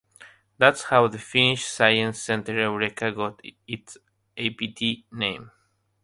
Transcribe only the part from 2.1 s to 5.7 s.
Centre Heureka got its apt name!